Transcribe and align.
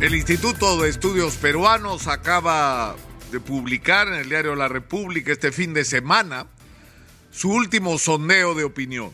El 0.00 0.14
Instituto 0.14 0.80
de 0.80 0.90
Estudios 0.90 1.34
Peruanos 1.38 2.06
acaba 2.06 2.94
de 3.32 3.40
publicar 3.40 4.06
en 4.06 4.14
el 4.14 4.28
diario 4.28 4.54
La 4.54 4.68
República 4.68 5.32
este 5.32 5.50
fin 5.50 5.74
de 5.74 5.84
semana 5.84 6.46
su 7.32 7.50
último 7.50 7.98
sondeo 7.98 8.54
de 8.54 8.62
opinión. 8.62 9.10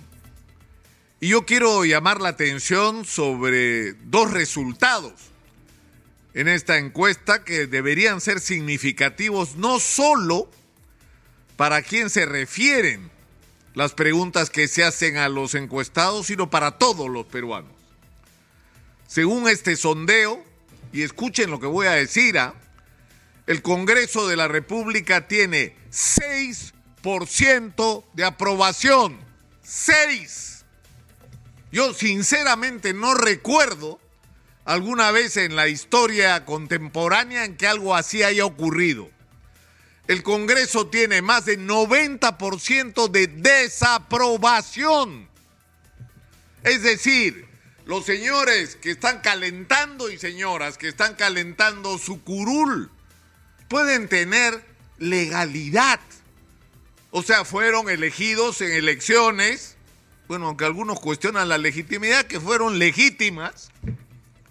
Y 1.21 1.29
yo 1.29 1.47
quiero 1.47 1.87
llamar 1.87 2.21
la 2.21 2.29
atención 2.29 3.07
sobre 3.07 3.95
dos 3.95 4.31
resultados 4.31 5.15
en 6.35 6.49
esta 6.49 6.77
encuesta 6.77 7.45
que 7.45 7.67
deberían 7.67 8.21
ser 8.21 8.39
significativos 8.39 9.57
no 9.57 9.81
solo 9.81 10.51
para 11.57 11.81
quién 11.81 12.11
se 12.11 12.27
refieren 12.27 13.11
las 13.73 13.95
preguntas 13.95 14.51
que 14.51 14.69
se 14.69 14.85
hacen 14.85 15.17
a 15.17 15.31
los 15.31 15.55
encuestados, 15.55 16.27
sino 16.27 16.51
para 16.51 16.73
todos 16.73 17.09
los 17.09 17.25
peruanos. 17.25 17.73
Según 19.07 19.49
este 19.49 19.77
sondeo, 19.77 20.45
y 20.93 21.03
escuchen 21.03 21.51
lo 21.51 21.61
que 21.61 21.67
voy 21.67 21.87
a 21.87 21.93
decir, 21.93 22.39
¿ah? 22.39 22.55
el 23.47 23.63
Congreso 23.63 24.29
de 24.29 24.37
la 24.37 24.49
República 24.49 25.29
tiene 25.29 25.77
6% 25.91 28.05
de 28.15 28.25
aprobación. 28.25 29.19
6. 29.63 30.65
Yo 31.73 31.95
sinceramente 31.95 32.95
no 32.95 33.15
recuerdo 33.15 34.01
alguna 34.65 35.11
vez 35.11 35.37
en 35.37 35.57
la 35.57 35.67
historia 35.69 36.45
contemporánea 36.45 37.45
en 37.45 37.57
que 37.57 37.67
algo 37.67 37.93
así 37.95 38.23
haya 38.23 38.45
ocurrido. 38.45 39.11
El 40.07 40.23
Congreso 40.23 40.87
tiene 40.87 41.23
más 41.23 41.47
de 41.47 41.59
90% 41.59 43.11
de 43.11 43.27
desaprobación. 43.27 45.29
Es 46.63 46.83
decir, 46.83 47.49
los 47.87 48.05
señores 48.05 48.77
que 48.77 48.91
están 48.91 49.21
calentando 49.21 50.11
y 50.11 50.19
señoras 50.19 50.79
que 50.79 50.89
están 50.89 51.15
calentando 51.15 51.99
su 51.99 52.23
curul 52.23 52.91
pueden 53.69 54.09
tener 54.09 54.65
legalidad. 54.99 56.01
O 57.11 57.23
sea, 57.23 57.45
fueron 57.45 57.89
elegidos 57.91 58.61
en 58.61 58.73
elecciones, 58.73 59.77
bueno, 60.29 60.47
aunque 60.47 60.65
algunos 60.65 60.99
cuestionan 60.99 61.49
la 61.49 61.59
legitimidad, 61.59 62.25
que 62.27 62.41
fueron 62.41 62.79
legítimas, 62.79 63.71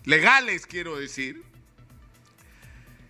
legales 0.05 0.65
quiero 0.65 0.97
decir, 0.97 1.43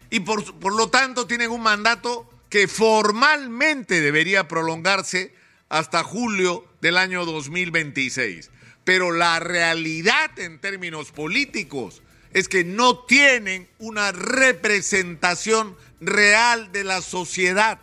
y 0.09 0.22
por, 0.22 0.59
por 0.59 0.75
lo 0.75 0.90
tanto 0.90 1.28
tienen 1.28 1.52
un 1.52 1.62
mandato 1.62 2.30
que 2.50 2.67
formalmente 2.67 4.00
debería 4.00 4.47
prolongarse 4.47 5.34
hasta 5.69 6.03
julio 6.03 6.67
del 6.81 6.97
año 6.97 7.25
2026. 7.25 8.52
Pero 8.84 9.12
la 9.12 9.39
realidad 9.39 10.38
en 10.39 10.59
términos 10.59 11.12
políticos 11.12 12.02
es 12.34 12.48
que 12.48 12.64
no 12.64 13.00
tienen 13.06 13.70
una 13.80 14.12
representación 14.12 15.78
real 16.02 16.72
de 16.72 16.84
la 16.84 17.02
sociedad. 17.02 17.80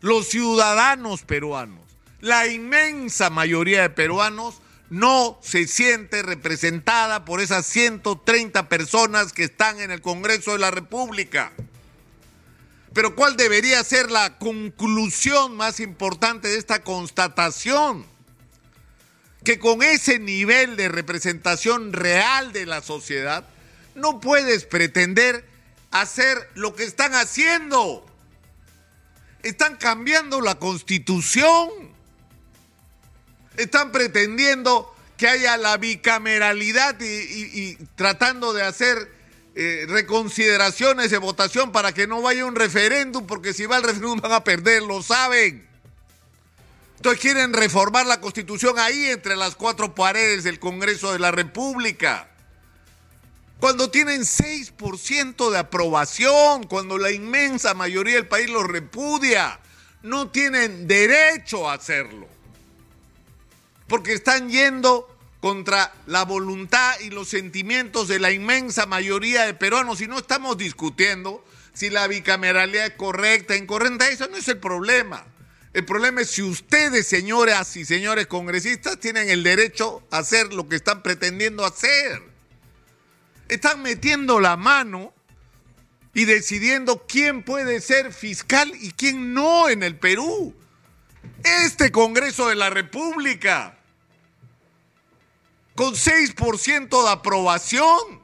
Los 0.00 0.28
ciudadanos 0.28 1.22
peruanos, 1.22 1.84
la 2.20 2.46
inmensa 2.46 3.30
mayoría 3.30 3.82
de 3.82 3.90
peruanos, 3.90 4.60
no 4.90 5.38
se 5.42 5.66
siente 5.66 6.22
representada 6.22 7.24
por 7.24 7.40
esas 7.40 7.66
130 7.66 8.68
personas 8.68 9.32
que 9.32 9.44
están 9.44 9.80
en 9.80 9.90
el 9.90 10.00
Congreso 10.00 10.52
de 10.52 10.58
la 10.58 10.70
República. 10.70 11.52
Pero 12.94 13.14
¿cuál 13.14 13.36
debería 13.36 13.84
ser 13.84 14.10
la 14.10 14.38
conclusión 14.38 15.56
más 15.56 15.78
importante 15.80 16.48
de 16.48 16.58
esta 16.58 16.82
constatación? 16.82 18.06
Que 19.44 19.58
con 19.58 19.82
ese 19.82 20.18
nivel 20.18 20.76
de 20.76 20.88
representación 20.88 21.92
real 21.92 22.52
de 22.52 22.66
la 22.66 22.82
sociedad 22.82 23.44
no 23.94 24.20
puedes 24.20 24.64
pretender 24.64 25.44
hacer 25.90 26.50
lo 26.54 26.74
que 26.74 26.84
están 26.84 27.14
haciendo. 27.14 28.04
Están 29.42 29.76
cambiando 29.76 30.40
la 30.40 30.56
constitución. 30.56 31.70
Están 33.56 33.92
pretendiendo 33.92 34.94
que 35.16 35.28
haya 35.28 35.56
la 35.56 35.76
bicameralidad 35.76 36.96
y, 37.00 37.76
tratando 37.96 38.52
de 38.52 38.62
hacer 38.62 39.12
eh, 39.56 39.84
reconsideraciones 39.88 41.10
de 41.10 41.18
votación 41.18 41.72
para 41.72 41.92
que 41.92 42.06
no 42.06 42.22
vaya 42.22 42.44
un 42.44 42.54
referéndum, 42.54 43.26
porque 43.26 43.52
si 43.52 43.66
va 43.66 43.78
el 43.78 43.82
referéndum 43.82 44.20
van 44.20 44.32
a 44.32 44.44
perder, 44.44 44.82
lo 44.82 45.02
saben. 45.02 45.67
Entonces 46.98 47.20
quieren 47.20 47.52
reformar 47.52 48.06
la 48.06 48.20
constitución 48.20 48.76
ahí 48.80 49.04
entre 49.06 49.36
las 49.36 49.54
cuatro 49.54 49.94
paredes 49.94 50.42
del 50.42 50.58
Congreso 50.58 51.12
de 51.12 51.20
la 51.20 51.30
República. 51.30 52.28
Cuando 53.60 53.88
tienen 53.88 54.22
6% 54.22 55.50
de 55.50 55.58
aprobación, 55.58 56.64
cuando 56.64 56.98
la 56.98 57.12
inmensa 57.12 57.72
mayoría 57.74 58.16
del 58.16 58.26
país 58.26 58.50
lo 58.50 58.64
repudia, 58.64 59.60
no 60.02 60.30
tienen 60.30 60.88
derecho 60.88 61.70
a 61.70 61.74
hacerlo. 61.74 62.26
Porque 63.86 64.12
están 64.12 64.50
yendo 64.50 65.16
contra 65.40 65.94
la 66.06 66.24
voluntad 66.24 66.98
y 66.98 67.10
los 67.10 67.28
sentimientos 67.28 68.08
de 68.08 68.18
la 68.18 68.32
inmensa 68.32 68.86
mayoría 68.86 69.46
de 69.46 69.54
peruanos. 69.54 70.00
Y 70.00 70.08
no 70.08 70.18
estamos 70.18 70.58
discutiendo 70.58 71.44
si 71.72 71.90
la 71.90 72.08
bicameralidad 72.08 72.86
es 72.86 72.94
correcta, 72.94 73.54
incorrecta, 73.54 74.08
eso 74.08 74.26
no 74.26 74.36
es 74.36 74.48
el 74.48 74.58
problema. 74.58 75.24
El 75.78 75.84
problema 75.84 76.22
es 76.22 76.30
si 76.32 76.42
ustedes, 76.42 77.06
señoras 77.06 77.76
y 77.76 77.84
señores 77.84 78.26
congresistas, 78.26 78.98
tienen 78.98 79.30
el 79.30 79.44
derecho 79.44 80.02
a 80.10 80.18
hacer 80.18 80.52
lo 80.52 80.68
que 80.68 80.74
están 80.74 81.04
pretendiendo 81.04 81.64
hacer. 81.64 82.20
Están 83.46 83.82
metiendo 83.82 84.40
la 84.40 84.56
mano 84.56 85.14
y 86.14 86.24
decidiendo 86.24 87.06
quién 87.06 87.44
puede 87.44 87.80
ser 87.80 88.12
fiscal 88.12 88.72
y 88.74 88.90
quién 88.90 89.32
no 89.34 89.68
en 89.68 89.84
el 89.84 89.96
Perú. 89.96 90.52
Este 91.44 91.92
Congreso 91.92 92.48
de 92.48 92.56
la 92.56 92.70
República, 92.70 93.78
con 95.76 95.94
6% 95.94 97.04
de 97.04 97.08
aprobación. 97.08 98.20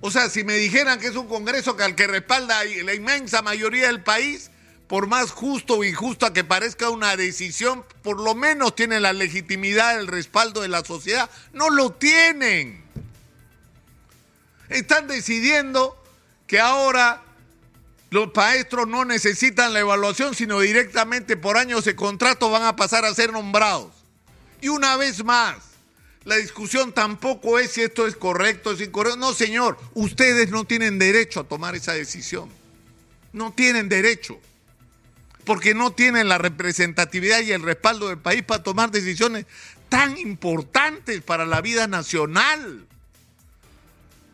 O 0.00 0.12
sea, 0.12 0.30
si 0.30 0.44
me 0.44 0.54
dijeran 0.54 1.00
que 1.00 1.08
es 1.08 1.16
un 1.16 1.26
Congreso 1.26 1.76
que 1.76 1.82
al 1.82 1.96
que 1.96 2.06
respalda 2.06 2.62
la 2.62 2.94
inmensa 2.94 3.42
mayoría 3.42 3.88
del 3.88 4.04
país, 4.04 4.52
por 4.88 5.08
más 5.08 5.32
justo 5.32 5.78
o 5.78 5.84
injusta 5.84 6.32
que 6.32 6.44
parezca 6.44 6.90
una 6.90 7.16
decisión, 7.16 7.84
por 8.02 8.20
lo 8.20 8.34
menos 8.34 8.76
tienen 8.76 9.02
la 9.02 9.12
legitimidad, 9.12 9.98
el 9.98 10.06
respaldo 10.06 10.60
de 10.60 10.68
la 10.68 10.84
sociedad. 10.84 11.28
No 11.52 11.70
lo 11.70 11.90
tienen. 11.90 12.84
Están 14.68 15.08
decidiendo 15.08 15.96
que 16.46 16.60
ahora 16.60 17.22
los 18.10 18.32
maestros 18.34 18.86
no 18.86 19.04
necesitan 19.04 19.72
la 19.72 19.80
evaluación, 19.80 20.34
sino 20.34 20.60
directamente 20.60 21.36
por 21.36 21.56
años 21.56 21.84
de 21.84 21.96
contrato 21.96 22.50
van 22.50 22.62
a 22.62 22.76
pasar 22.76 23.04
a 23.04 23.14
ser 23.14 23.32
nombrados. 23.32 23.92
Y 24.60 24.68
una 24.68 24.96
vez 24.96 25.24
más, 25.24 25.56
la 26.24 26.36
discusión 26.36 26.92
tampoco 26.92 27.58
es 27.58 27.72
si 27.72 27.82
esto 27.82 28.06
es 28.06 28.14
correcto 28.14 28.70
o 28.70 28.72
es 28.72 28.80
incorrecto. 28.80 29.18
No, 29.18 29.34
señor, 29.34 29.78
ustedes 29.94 30.50
no 30.50 30.64
tienen 30.64 30.98
derecho 31.00 31.40
a 31.40 31.44
tomar 31.44 31.74
esa 31.74 31.92
decisión. 31.92 32.48
No 33.32 33.52
tienen 33.52 33.88
derecho 33.88 34.40
porque 35.46 35.74
no 35.74 35.92
tienen 35.92 36.28
la 36.28 36.38
representatividad 36.38 37.40
y 37.40 37.52
el 37.52 37.62
respaldo 37.62 38.08
del 38.08 38.18
país 38.18 38.42
para 38.42 38.64
tomar 38.64 38.90
decisiones 38.90 39.46
tan 39.88 40.18
importantes 40.18 41.22
para 41.22 41.46
la 41.46 41.60
vida 41.60 41.86
nacional. 41.86 42.86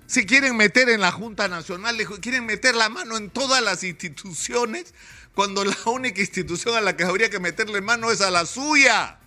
Si 0.06 0.26
quieren 0.26 0.56
meter 0.56 0.88
en 0.88 1.02
la 1.02 1.12
Junta 1.12 1.48
Nacional, 1.48 1.96
quieren 2.20 2.46
meter 2.46 2.74
la 2.74 2.88
mano 2.88 3.18
en 3.18 3.30
todas 3.30 3.62
las 3.62 3.84
instituciones, 3.84 4.94
cuando 5.34 5.64
la 5.64 5.76
única 5.86 6.20
institución 6.20 6.74
a 6.76 6.80
la 6.80 6.96
que 6.96 7.04
habría 7.04 7.30
que 7.30 7.40
meterle 7.40 7.82
mano 7.82 8.10
es 8.10 8.22
a 8.22 8.30
la 8.30 8.46
suya. 8.46 9.18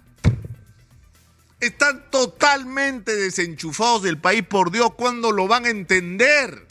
Están 1.59 2.09
totalmente 2.09 3.15
desenchufados 3.15 4.03
del 4.03 4.17
país, 4.19 4.43
por 4.43 4.71
Dios, 4.71 4.93
¿cuándo 4.95 5.31
lo 5.31 5.47
van 5.47 5.65
a 5.65 5.69
entender? 5.69 6.67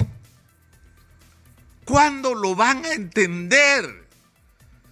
¿Cuándo 1.84 2.34
lo 2.34 2.54
van 2.54 2.84
a 2.84 2.92
entender? 2.92 4.03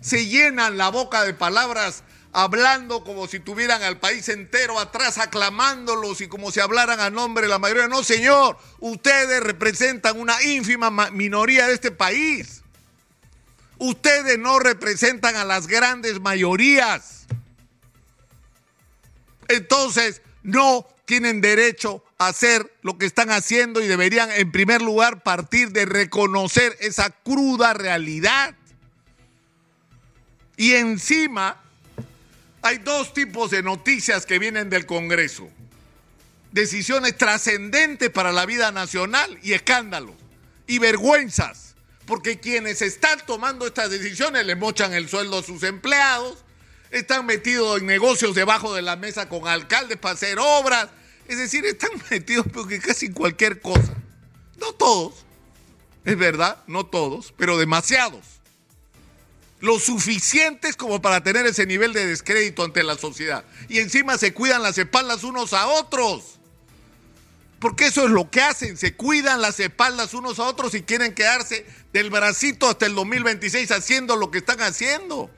Se 0.02 0.26
llenan 0.26 0.76
la 0.76 0.90
boca 0.90 1.24
de 1.24 1.32
palabras 1.32 2.02
hablando 2.32 3.04
como 3.04 3.26
si 3.26 3.40
tuvieran 3.40 3.82
al 3.82 3.98
país 3.98 4.28
entero 4.28 4.78
atrás 4.78 5.18
aclamándolos 5.18 6.20
y 6.20 6.28
como 6.28 6.50
si 6.50 6.60
hablaran 6.60 7.00
a 7.00 7.10
nombre 7.10 7.44
de 7.44 7.50
la 7.50 7.58
mayoría. 7.58 7.88
No, 7.88 8.02
señor, 8.02 8.58
ustedes 8.80 9.42
representan 9.42 10.18
una 10.18 10.42
ínfima 10.42 10.90
minoría 11.10 11.66
de 11.66 11.74
este 11.74 11.90
país. 11.90 12.62
Ustedes 13.78 14.38
no 14.38 14.58
representan 14.58 15.36
a 15.36 15.44
las 15.44 15.66
grandes 15.66 16.20
mayorías. 16.20 17.26
Entonces, 19.48 20.22
no 20.42 20.86
tienen 21.04 21.40
derecho 21.40 22.02
a 22.18 22.28
hacer 22.28 22.72
lo 22.82 22.96
que 22.96 23.06
están 23.06 23.30
haciendo 23.30 23.82
y 23.82 23.88
deberían, 23.88 24.30
en 24.30 24.50
primer 24.50 24.80
lugar, 24.80 25.22
partir 25.22 25.72
de 25.72 25.84
reconocer 25.84 26.76
esa 26.80 27.10
cruda 27.10 27.74
realidad. 27.74 28.54
Y 30.56 30.72
encima 30.74 31.60
hay 32.62 32.78
dos 32.78 33.12
tipos 33.12 33.50
de 33.50 33.62
noticias 33.62 34.26
que 34.26 34.38
vienen 34.38 34.70
del 34.70 34.86
Congreso. 34.86 35.50
decisiones 36.52 37.16
trascendentes 37.16 38.10
para 38.10 38.30
la 38.30 38.44
vida 38.44 38.72
nacional 38.72 39.38
y 39.42 39.54
escándalos 39.54 40.14
y 40.66 40.78
vergüenzas, 40.78 41.74
porque 42.06 42.40
quienes 42.40 42.82
están 42.82 43.24
tomando 43.26 43.66
estas 43.66 43.90
decisiones 43.90 44.44
le 44.44 44.54
mochan 44.54 44.92
el 44.92 45.08
sueldo 45.08 45.38
a 45.38 45.42
sus 45.42 45.62
empleados, 45.62 46.44
están 46.90 47.24
metidos 47.24 47.80
en 47.80 47.86
negocios 47.86 48.34
debajo 48.34 48.74
de 48.74 48.82
la 48.82 48.96
mesa 48.96 49.30
con 49.30 49.48
alcaldes 49.48 49.96
para 49.96 50.14
hacer 50.14 50.38
obras, 50.38 50.88
es 51.26 51.38
decir, 51.38 51.64
están 51.64 51.90
metidos 52.10 52.46
porque 52.52 52.78
casi 52.78 53.10
cualquier 53.10 53.60
cosa. 53.60 53.94
No 54.60 54.72
todos, 54.74 55.24
es 56.04 56.18
verdad, 56.18 56.62
no 56.66 56.84
todos, 56.84 57.32
pero 57.36 57.56
demasiados. 57.56 58.31
Lo 59.62 59.78
suficientes 59.78 60.74
como 60.74 61.00
para 61.00 61.22
tener 61.22 61.46
ese 61.46 61.66
nivel 61.66 61.92
de 61.92 62.04
descrédito 62.04 62.64
ante 62.64 62.82
la 62.82 62.98
sociedad. 62.98 63.44
Y 63.68 63.78
encima 63.78 64.18
se 64.18 64.34
cuidan 64.34 64.60
las 64.60 64.76
espaldas 64.76 65.22
unos 65.22 65.52
a 65.52 65.68
otros. 65.68 66.40
Porque 67.60 67.86
eso 67.86 68.04
es 68.04 68.10
lo 68.10 68.28
que 68.28 68.42
hacen, 68.42 68.76
se 68.76 68.94
cuidan 68.94 69.40
las 69.40 69.60
espaldas 69.60 70.14
unos 70.14 70.40
a 70.40 70.48
otros 70.48 70.74
y 70.74 70.82
quieren 70.82 71.14
quedarse 71.14 71.64
del 71.92 72.10
bracito 72.10 72.68
hasta 72.68 72.86
el 72.86 72.96
2026 72.96 73.70
haciendo 73.70 74.16
lo 74.16 74.32
que 74.32 74.38
están 74.38 74.60
haciendo. 74.62 75.30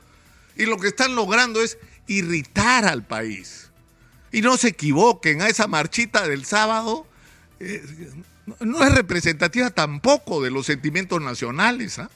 Y 0.57 0.65
lo 0.65 0.79
que 0.79 0.89
están 0.89 1.15
logrando 1.15 1.61
es 1.63 1.77
irritar 2.07 2.87
al 2.87 3.05
país. 3.07 3.69
Y 4.33 4.41
no 4.41 4.57
se 4.57 4.69
equivoquen, 4.69 5.43
a 5.43 5.49
esa 5.49 5.67
marchita 5.67 6.27
del 6.27 6.47
sábado 6.47 7.07
eh, 7.61 7.85
no 8.59 8.83
es 8.83 8.95
representativa 8.95 9.69
tampoco 9.69 10.43
de 10.43 10.51
los 10.51 10.65
sentimientos 10.65 11.21
nacionales. 11.21 11.99
¿ah? 11.99 12.11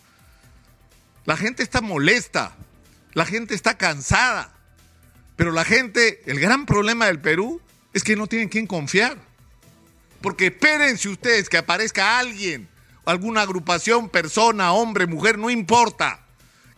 La 1.29 1.37
gente 1.37 1.63
está 1.63 1.83
molesta, 1.83 2.57
la 3.13 3.27
gente 3.27 3.55
está 3.55 3.77
cansada, 3.77 4.51
pero 5.37 5.53
la 5.53 5.63
gente, 5.63 6.23
el 6.25 6.41
gran 6.41 6.65
problema 6.65 7.05
del 7.05 7.21
Perú 7.21 7.61
es 7.93 8.03
que 8.03 8.17
no 8.17 8.29
tienen 8.29 8.49
quien 8.49 8.67
confiar. 8.67 9.19
Porque 10.23 10.47
espérense 10.47 11.07
ustedes 11.11 11.51
que 11.51 11.59
aparezca 11.59 12.19
alguien, 12.19 12.67
alguna 13.05 13.43
agrupación, 13.43 14.09
persona, 14.09 14.73
hombre, 14.73 15.07
mujer, 15.07 15.37
no 15.37 15.51
importa, 15.51 16.25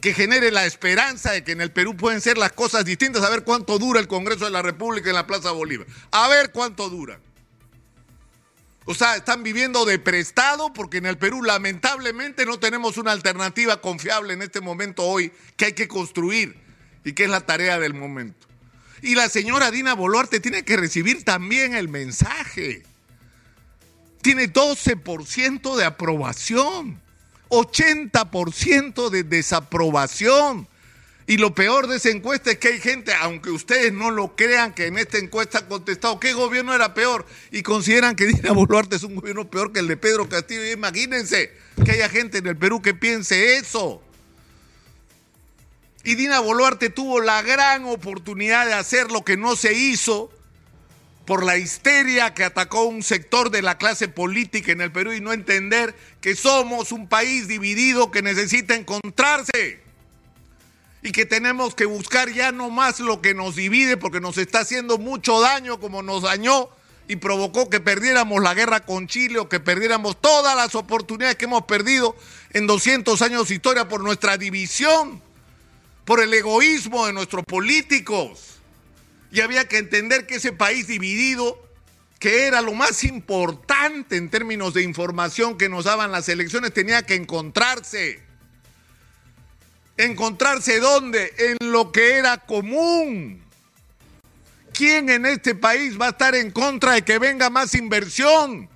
que 0.01 0.15
genere 0.15 0.51
la 0.51 0.67
esperanza 0.67 1.31
de 1.31 1.45
que 1.45 1.53
en 1.53 1.61
el 1.61 1.71
Perú 1.71 1.97
pueden 1.97 2.21
ser 2.21 2.37
las 2.37 2.51
cosas 2.51 2.85
distintas, 2.85 3.23
a 3.23 3.31
ver 3.31 3.45
cuánto 3.45 3.79
dura 3.79 4.01
el 4.01 4.09
Congreso 4.09 4.47
de 4.47 4.51
la 4.51 4.63
República 4.63 5.11
en 5.11 5.15
la 5.15 5.29
Plaza 5.29 5.53
Bolívar. 5.53 5.87
A 6.11 6.27
ver 6.27 6.51
cuánto 6.51 6.91
dura. 6.91 7.21
O 8.91 8.95
sea, 8.95 9.15
están 9.15 9.45
viviendo 9.45 9.85
de 9.85 10.01
prestado 10.01 10.73
porque 10.73 10.99
en 10.99 11.07
el 11.07 11.17
Perú 11.17 11.45
lamentablemente 11.45 12.45
no 12.45 12.59
tenemos 12.59 12.97
una 12.97 13.13
alternativa 13.13 13.81
confiable 13.81 14.35
en 14.35 14.43
este 14.43 14.61
momento 14.61 15.05
hoy 15.05 15.33
que 15.57 15.67
hay 15.67 15.73
que 15.75 15.87
construir 15.87 16.57
y 17.05 17.13
que 17.13 17.23
es 17.23 17.31
la 17.31 17.41
tarea 17.41 17.79
del 17.79 17.95
momento. 17.95 18.49
Y 19.01 19.15
la 19.15 19.29
señora 19.29 19.71
Dina 19.71 19.95
Boluarte 19.95 20.41
tiene 20.41 20.65
que 20.65 20.77
recibir 20.77 21.25
también 21.25 21.75
el 21.75 21.89
mensaje 21.89 22.83
tiene 24.23 24.53
12% 24.53 25.77
de 25.77 25.85
aprobación, 25.85 27.01
80% 27.49 29.09
de 29.09 29.23
desaprobación. 29.23 30.69
Y 31.31 31.37
lo 31.37 31.55
peor 31.55 31.87
de 31.87 31.99
esa 31.99 32.09
encuesta 32.09 32.51
es 32.51 32.59
que 32.59 32.67
hay 32.67 32.81
gente, 32.81 33.15
aunque 33.15 33.51
ustedes 33.51 33.93
no 33.93 34.11
lo 34.11 34.35
crean, 34.35 34.75
que 34.75 34.87
en 34.87 34.99
esta 34.99 35.17
encuesta 35.17 35.59
ha 35.59 35.69
contestado 35.69 36.19
qué 36.19 36.33
gobierno 36.33 36.75
era 36.75 36.93
peor 36.93 37.25
y 37.53 37.63
consideran 37.63 38.17
que 38.17 38.27
Dina 38.27 38.51
Boluarte 38.51 38.97
es 38.97 39.05
un 39.05 39.15
gobierno 39.15 39.49
peor 39.49 39.73
que 39.73 39.79
el 39.79 39.87
de 39.87 39.97
Pedro 39.97 40.29
Castillo. 40.29 40.67
Y 40.67 40.71
imagínense 40.73 41.53
que 41.85 41.93
haya 41.93 42.09
gente 42.09 42.39
en 42.39 42.49
el 42.49 42.57
Perú 42.57 42.83
que 42.83 42.95
piense 42.95 43.59
eso. 43.59 44.03
Y 46.03 46.17
Dina 46.17 46.41
Boluarte 46.41 46.91
tuvo 46.91 47.21
la 47.21 47.43
gran 47.43 47.85
oportunidad 47.85 48.67
de 48.67 48.73
hacer 48.73 49.13
lo 49.13 49.25
que 49.25 49.37
no 49.37 49.55
se 49.55 49.73
hizo 49.73 50.33
por 51.27 51.45
la 51.45 51.59
histeria 51.59 52.35
que 52.35 52.43
atacó 52.43 52.83
un 52.87 53.05
sector 53.05 53.53
de 53.53 53.63
la 53.63 53.79
clase 53.79 54.09
política 54.09 54.73
en 54.73 54.81
el 54.81 54.91
Perú 54.91 55.13
y 55.13 55.21
no 55.21 55.33
entender 55.33 55.95
que 56.21 56.35
somos 56.35 56.91
un 56.91 57.09
país 57.09 57.47
dividido 57.47 58.11
que 58.11 58.21
necesita 58.21 58.75
encontrarse 58.75 59.90
y 61.03 61.13
que 61.13 61.27
tenemos 61.27 61.75
que 61.75 61.87
buscar 61.87 62.31
ya 62.31 62.53
no 62.53 62.71
más 62.71 63.01
lo 63.01 63.23
que 63.23 63.35
nos 63.35 63.57
divide 63.57 63.97
porque 63.97 64.21
nos 64.21 64.37
está 64.39 64.61
haciendo 64.61 64.99
mucho 64.99 65.41
daño 65.41 65.81
como 65.81 66.03
nos 66.03 66.23
dañó 66.23 66.69
y 67.09 67.17
provocó 67.17 67.69
que 67.69 67.81
perdiéramos 67.81 68.43
la 68.43 68.55
guerra 68.55 68.81
con 68.81 69.09
Chile 69.09 69.39
o 69.39 69.49
que 69.49 69.59
perdiéramos 69.59 70.21
todas 70.21 70.55
las 70.55 70.75
oportunidades 70.75 71.37
que 71.37 71.47
hemos 71.47 71.65
perdido 71.65 72.15
en 72.51 72.67
200 72.67 73.21
años 73.23 73.49
de 73.49 73.55
historia 73.55 73.89
por 73.89 74.03
nuestra 74.03 74.37
división, 74.37 75.21
por 76.05 76.23
el 76.23 76.33
egoísmo 76.33 77.07
de 77.07 77.13
nuestros 77.13 77.45
políticos 77.45 78.51
y 79.33 79.41
había 79.41 79.67
que 79.69 79.79
entender 79.79 80.27
que 80.27 80.37
ese 80.37 80.53
país 80.53 80.87
dividido, 80.87 81.61
que 82.19 82.47
era 82.47 82.61
lo 82.63 82.75
más 82.75 83.05
importante 83.05 84.17
en 84.17 84.29
términos 84.29 84.75
de 84.75 84.83
información 84.83 85.57
que 85.57 85.69
nos 85.69 85.85
daban 85.85 86.13
las 86.13 86.29
elecciones, 86.29 86.73
tenía 86.73 87.03
que 87.03 87.15
encontrarse. 87.15 88.23
¿Encontrarse 90.05 90.81
dónde? 90.81 91.35
En 91.39 91.71
lo 91.71 91.93
que 91.93 92.17
era 92.17 92.39
común. 92.39 93.43
¿Quién 94.73 95.11
en 95.11 95.27
este 95.27 95.55
país 95.55 96.01
va 96.01 96.07
a 96.07 96.11
estar 96.11 96.35
en 96.35 96.51
contra 96.51 96.93
de 96.93 97.03
que 97.03 97.19
venga 97.19 97.51
más 97.51 97.75
inversión? 97.75 98.69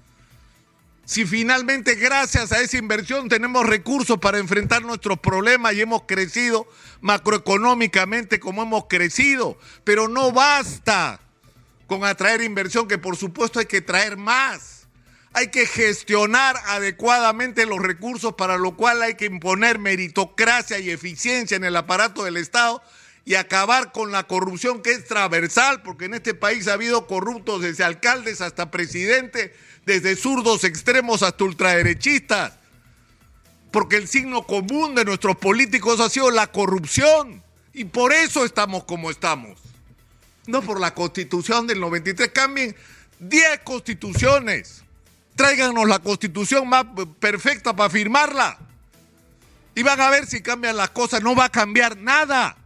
Si 1.07 1.25
finalmente 1.25 1.95
gracias 1.95 2.53
a 2.53 2.61
esa 2.61 2.77
inversión 2.77 3.29
tenemos 3.29 3.67
recursos 3.67 4.19
para 4.19 4.39
enfrentar 4.39 4.83
nuestros 4.83 5.19
problemas 5.19 5.75
y 5.75 5.81
hemos 5.81 6.03
crecido 6.03 6.67
macroeconómicamente 7.01 8.39
como 8.39 8.63
hemos 8.63 8.87
crecido, 8.87 9.59
pero 9.83 10.09
no 10.09 10.31
basta 10.33 11.21
con 11.87 12.05
atraer 12.05 12.43
inversión, 12.43 12.89
que 12.89 12.99
por 12.99 13.17
supuesto 13.17 13.61
hay 13.61 13.67
que 13.67 13.81
traer 13.81 14.17
más. 14.17 14.84
Hay 15.35 15.49
que 15.49 15.67
gestionar 15.67 16.57
adecuadamente 16.67 17.67
los 17.67 17.81
recursos, 17.81 18.35
para 18.35 18.57
lo 18.57 18.77
cual 18.77 19.03
hay 19.03 19.15
que 19.15 19.27
imponer 19.27 19.79
meritocracia 19.79 20.79
y 20.79 20.91
eficiencia 20.91 21.57
en 21.57 21.65
el 21.65 21.77
aparato 21.77 22.25
del 22.25 22.37
Estado 22.37 22.83
y 23.25 23.35
acabar 23.35 23.93
con 23.93 24.13
la 24.13 24.27
corrupción 24.27 24.83
que 24.83 24.93
es 24.93 25.07
transversal, 25.07 25.83
porque 25.83 26.05
en 26.05 26.15
este 26.15 26.35
país 26.35 26.69
ha 26.69 26.75
habido 26.75 27.07
corruptos 27.07 27.63
desde 27.63 27.85
alcaldes 27.85 28.41
hasta 28.41 28.71
presidentes 28.71 29.51
desde 29.87 30.17
zurdos 30.17 30.65
extremos 30.65 31.23
hasta 31.23 31.45
ultraderechistas, 31.45 32.55
porque 33.71 33.97
el 33.97 34.09
signo 34.09 34.45
común 34.45 34.95
de 34.95 35.05
nuestros 35.05 35.37
políticos 35.37 36.01
ha 36.01 36.09
sido 36.09 36.31
la 36.31 36.47
corrupción 36.47 37.43
y 37.73 37.85
por 37.85 38.13
eso 38.13 38.45
estamos 38.45 38.85
como 38.85 39.11
estamos. 39.11 39.61
No 40.47 40.63
por 40.63 40.81
la 40.81 40.95
constitución 40.95 41.67
del 41.67 41.81
93, 41.81 42.31
cambien 42.33 42.77
10 43.19 43.61
constituciones, 43.65 44.84
tráiganos 45.37 45.89
la 45.89 45.99
constitución 45.99 46.69
más 46.69 46.85
perfecta 47.19 47.75
para 47.75 47.91
firmarla 47.91 48.59
y 49.75 49.83
van 49.83 50.01
a 50.01 50.11
ver 50.11 50.27
si 50.27 50.41
cambian 50.41 50.77
las 50.77 50.91
cosas, 50.91 51.23
no 51.23 51.35
va 51.35 51.47
a 51.47 51.53
cambiar 51.53 51.97
nada 51.97 52.57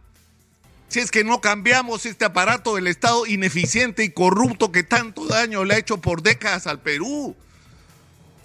si 0.89 0.99
es 0.99 1.11
que 1.11 1.23
no 1.23 1.39
cambiamos 1.39 2.05
este 2.07 2.25
aparato 2.25 2.75
del 2.75 2.87
Estado 2.87 3.27
ineficiente 3.27 4.03
y 4.03 4.09
corrupto 4.09 4.71
que 4.71 4.83
tanto 4.83 5.25
daño 5.25 5.63
le 5.63 5.75
ha 5.75 5.77
hecho 5.77 6.01
por 6.01 6.23
décadas 6.23 6.65
al 6.65 6.79
Perú. 6.79 7.35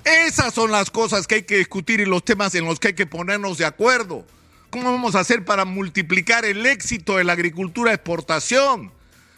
Esas 0.04 0.52
son 0.52 0.70
las 0.70 0.90
cosas 0.90 1.26
que 1.26 1.36
hay 1.36 1.42
que 1.44 1.56
discutir 1.56 2.00
y 2.00 2.04
los 2.04 2.22
temas 2.22 2.54
en 2.54 2.66
los 2.66 2.78
que 2.78 2.88
hay 2.88 2.94
que 2.94 3.06
ponernos 3.06 3.56
de 3.56 3.64
acuerdo. 3.64 4.26
¿Cómo 4.68 4.92
vamos 4.92 5.14
a 5.14 5.20
hacer 5.20 5.46
para 5.46 5.64
multiplicar 5.64 6.44
el 6.44 6.66
éxito 6.66 7.16
de 7.16 7.24
la 7.24 7.32
agricultura 7.32 7.94
exportación? 7.94 8.92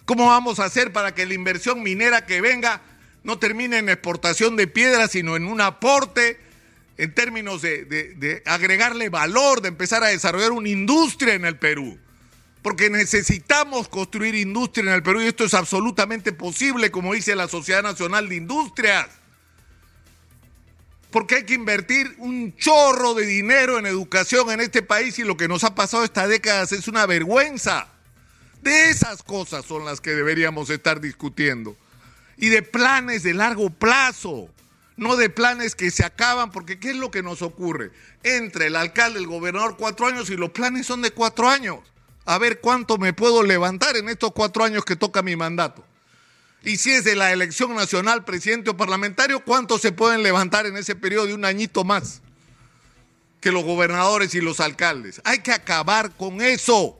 ¿Cómo 0.04 0.26
vamos 0.26 0.58
a 0.58 0.64
hacer 0.64 0.92
para 0.92 1.14
que 1.14 1.26
la 1.26 1.34
inversión 1.34 1.84
minera 1.84 2.26
que 2.26 2.40
venga 2.40 2.82
no 3.26 3.38
termine 3.38 3.78
en 3.78 3.90
exportación 3.90 4.56
de 4.56 4.66
piedras, 4.66 5.10
sino 5.10 5.36
en 5.36 5.46
un 5.46 5.60
aporte 5.60 6.40
en 6.96 7.12
términos 7.12 7.60
de, 7.60 7.84
de 7.84 8.42
agregarle 8.46 9.10
valor, 9.10 9.60
de 9.60 9.68
empezar 9.68 10.02
a 10.02 10.08
desarrollar 10.08 10.52
una 10.52 10.70
industria 10.70 11.34
en 11.34 11.44
el 11.44 11.58
Perú? 11.58 11.98
porque 12.66 12.90
necesitamos 12.90 13.86
construir 13.86 14.34
industria 14.34 14.88
en 14.88 14.94
el 14.96 15.02
Perú 15.04 15.22
y 15.22 15.26
esto 15.26 15.44
es 15.44 15.54
absolutamente 15.54 16.32
posible, 16.32 16.90
como 16.90 17.14
dice 17.14 17.36
la 17.36 17.46
Sociedad 17.46 17.80
Nacional 17.80 18.28
de 18.28 18.34
Industrias. 18.34 19.06
Porque 21.12 21.36
hay 21.36 21.44
que 21.44 21.54
invertir 21.54 22.16
un 22.18 22.56
chorro 22.56 23.14
de 23.14 23.24
dinero 23.24 23.78
en 23.78 23.86
educación 23.86 24.50
en 24.50 24.60
este 24.60 24.82
país 24.82 25.16
y 25.20 25.22
lo 25.22 25.36
que 25.36 25.46
nos 25.46 25.62
ha 25.62 25.76
pasado 25.76 26.02
estas 26.02 26.28
décadas 26.28 26.72
es 26.72 26.88
una 26.88 27.06
vergüenza. 27.06 27.86
De 28.62 28.90
esas 28.90 29.22
cosas 29.22 29.64
son 29.64 29.84
las 29.84 30.00
que 30.00 30.10
deberíamos 30.10 30.68
estar 30.68 31.00
discutiendo. 31.00 31.76
Y 32.36 32.48
de 32.48 32.62
planes 32.62 33.22
de 33.22 33.34
largo 33.34 33.70
plazo, 33.70 34.48
no 34.96 35.16
de 35.16 35.30
planes 35.30 35.74
que 35.74 35.90
se 35.90 36.04
acaban, 36.04 36.50
porque 36.50 36.78
¿qué 36.78 36.90
es 36.90 36.96
lo 36.96 37.10
que 37.10 37.22
nos 37.22 37.42
ocurre? 37.42 37.92
Entre 38.22 38.66
el 38.66 38.76
alcalde, 38.76 39.18
el 39.18 39.26
gobernador, 39.26 39.76
cuatro 39.78 40.06
años 40.06 40.30
y 40.30 40.36
los 40.36 40.50
planes 40.50 40.86
son 40.86 41.02
de 41.02 41.10
cuatro 41.10 41.48
años 41.48 41.80
a 42.26 42.38
ver 42.38 42.60
cuánto 42.60 42.98
me 42.98 43.12
puedo 43.12 43.42
levantar 43.42 43.96
en 43.96 44.08
estos 44.08 44.32
cuatro 44.32 44.64
años 44.64 44.84
que 44.84 44.96
toca 44.96 45.22
mi 45.22 45.36
mandato. 45.36 45.84
Y 46.62 46.76
si 46.76 46.90
es 46.90 47.04
de 47.04 47.14
la 47.14 47.32
elección 47.32 47.74
nacional, 47.74 48.24
presidente 48.24 48.70
o 48.70 48.76
parlamentario, 48.76 49.44
¿cuántos 49.44 49.80
se 49.80 49.92
pueden 49.92 50.24
levantar 50.24 50.66
en 50.66 50.76
ese 50.76 50.96
periodo 50.96 51.26
de 51.26 51.34
un 51.34 51.44
añito 51.44 51.84
más 51.84 52.20
que 53.40 53.52
los 53.52 53.62
gobernadores 53.62 54.34
y 54.34 54.40
los 54.40 54.58
alcaldes? 54.58 55.20
Hay 55.24 55.38
que 55.38 55.52
acabar 55.52 56.10
con 56.16 56.42
eso. 56.42 56.98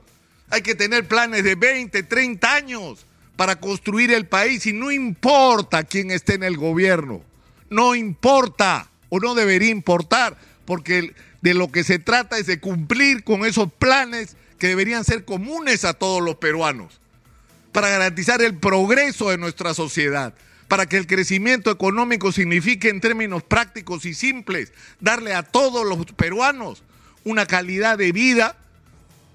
Hay 0.49 0.63
que 0.63 0.77
tener 0.77 1.09
planes 1.09 1.43
de 1.43 1.57
20, 1.57 2.05
30 2.05 2.55
años 2.55 3.06
para 3.37 3.61
construir 3.61 4.11
el 4.13 4.27
país 4.27 4.67
y 4.67 4.73
no 4.73 4.91
importa 4.91 5.85
quién 5.85 6.11
esté 6.11 6.35
en 6.35 6.43
el 6.43 6.57
gobierno, 6.57 7.23
no 7.71 7.95
importa 7.95 8.89
o 9.09 9.21
no 9.21 9.35
debería 9.35 9.71
importar, 9.71 10.37
porque 10.65 11.15
de 11.43 11.55
lo 11.55 11.71
que 11.71 11.85
se 11.85 11.99
trata 11.99 12.39
es 12.39 12.47
de 12.47 12.61
cumplir 12.61 13.23
con 13.23 13.45
esos 13.45 13.73
planes 13.73 14.37
que 14.59 14.69
deberían 14.69 15.05
ser 15.05 15.25
comunes 15.25 15.85
a 15.85 15.95
todos 15.95 16.23
los 16.23 16.37
peruanos, 16.37 17.01
para 17.73 17.91
garantizar 17.91 18.41
el 18.41 18.57
progreso 18.57 19.31
de 19.31 19.39
nuestra 19.39 19.75
sociedad, 19.75 20.35
para 20.67 20.87
que 20.87 20.97
el 20.97 21.07
crecimiento 21.07 21.71
económico 21.71 22.33
signifique 22.33 22.89
en 22.89 23.01
términos 23.01 23.43
prácticos 23.43 24.05
y 24.07 24.15
simples 24.15 24.73
darle 24.99 25.35
a 25.35 25.43
todos 25.43 25.87
los 25.87 26.07
peruanos 26.13 26.83
una 27.25 27.47
calidad 27.47 27.99
de 27.99 28.13
vida 28.13 28.57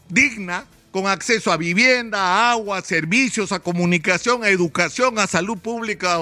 digna, 0.10 0.66
con 0.92 1.08
acceso 1.08 1.52
a 1.52 1.58
vivienda, 1.58 2.20
a 2.20 2.52
agua, 2.52 2.78
a 2.78 2.82
servicios, 2.82 3.52
a 3.52 3.60
comunicación, 3.60 4.44
a 4.44 4.50
educación, 4.50 5.18
a 5.20 5.28
salud 5.28 5.58
pública, 5.58 6.18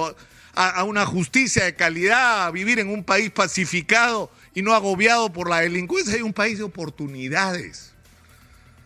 a, 0.53 0.83
una 0.83 1.05
justicia 1.05 1.65
de 1.65 1.75
calidad, 1.75 2.45
a 2.45 2.51
vivir 2.51 2.79
en 2.79 2.89
un 2.89 3.03
país 3.03 3.31
pacificado 3.31 4.31
y 4.53 4.61
no 4.61 4.73
agobiado 4.73 5.31
por 5.33 5.49
la 5.49 5.61
delincuencia. 5.61 6.15
Hay 6.15 6.21
un 6.21 6.33
país 6.33 6.57
de 6.59 6.63
oportunidades 6.63 7.93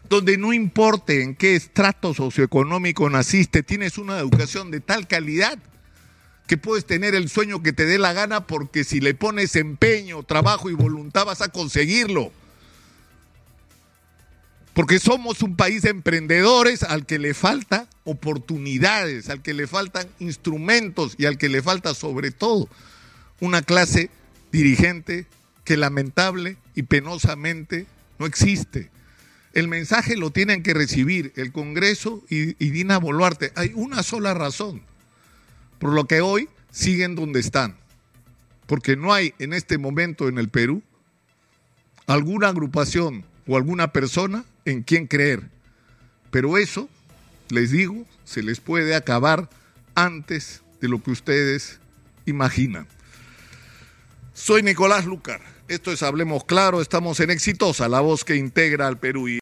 donde 0.10 0.38
no 0.38 0.54
importe 0.54 1.24
en 1.24 1.36
qué 1.36 1.56
estrato 1.56 2.14
socioeconómico 2.14 3.10
naciste, 3.10 3.64
tienes 3.64 3.98
una 3.98 4.20
educación 4.20 4.70
de 4.70 4.80
tal 4.80 5.08
calidad 5.08 5.58
que 6.46 6.58
puedes 6.58 6.86
tener 6.86 7.16
el 7.16 7.30
sueño 7.30 7.64
que 7.64 7.74
te 7.74 7.86
dé 7.86 7.98
la 7.98 8.14
gana 8.14 8.46
porque 8.46 8.84
si 8.84 9.00
le 9.00 9.14
pones 9.14 9.56
empeño, 9.56 10.24
trabajo 10.24 10.70
y 10.70 10.74
voluntad 10.74 11.26
vas 11.26 11.42
a 11.42 11.50
conseguirlo. 11.50 12.32
Porque 14.74 15.00
somos 15.00 15.44
un 15.44 15.56
país 15.56 15.84
de 15.84 15.90
emprendedores 15.90 16.84
al 16.84 17.06
que 17.06 17.20
le 17.20 17.34
falta 17.34 17.88
oportunidades, 18.06 19.30
al 19.30 19.42
que 19.42 19.54
le 19.54 19.68
faltan 19.68 20.08
instrumentos 20.20 21.16
y 21.18 21.26
al 21.26 21.38
que 21.38 21.50
le 21.50 21.62
falta 21.62 21.94
sobre 21.94 22.32
todo 22.32 22.68
una 23.40 23.62
clase 23.62 24.10
dirigente 24.52 25.28
que 25.64 25.78
lamentable 25.78 26.58
y 26.76 26.84
penosamente 26.84 27.86
no 28.18 28.26
existe. 28.26 28.90
El 29.54 29.68
mensaje 29.68 30.18
lo 30.18 30.32
tienen 30.32 30.64
que 30.64 30.74
recibir 30.74 31.32
el 31.36 31.52
Congreso 31.52 32.24
y, 32.28 32.64
y 32.64 32.72
Dina 32.72 32.98
Boluarte. 32.98 33.52
Hay 33.56 33.72
una 33.76 34.02
sola 34.02 34.34
razón 34.34 34.82
por 35.78 35.94
lo 35.94 36.06
que 36.06 36.22
hoy 36.22 36.50
siguen 36.72 37.14
donde 37.14 37.40
están. 37.40 37.76
Porque 38.66 38.96
no 38.96 39.14
hay 39.14 39.34
en 39.38 39.54
este 39.54 39.78
momento 39.78 40.28
en 40.28 40.38
el 40.38 40.50
Perú 40.50 40.82
alguna 42.08 42.48
agrupación 42.48 43.26
o 43.48 43.58
alguna 43.58 43.92
persona 43.92 44.46
en 44.66 44.84
quien 44.84 45.08
creer. 45.08 45.42
Pero 46.32 46.58
eso, 46.58 46.90
les 47.50 47.72
digo, 47.72 48.06
se 48.26 48.44
les 48.44 48.60
puede 48.60 48.96
acabar 48.96 49.50
antes 49.96 50.64
de 50.82 50.88
lo 50.88 51.02
que 51.02 51.12
ustedes 51.12 51.80
imaginan. 52.26 52.88
Soy 54.34 54.64
Nicolás 54.64 55.06
Lucar. 55.06 55.42
Esto 55.68 55.92
es 55.92 56.04
Hablemos 56.04 56.44
Claro. 56.44 56.82
Estamos 56.82 57.20
en 57.20 57.30
Exitosa, 57.30 57.88
la 57.88 58.02
voz 58.02 58.26
que 58.26 58.36
integra 58.36 58.88
al 58.88 59.00
Perú. 59.00 59.28